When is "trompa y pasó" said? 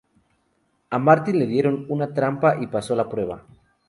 2.11-2.95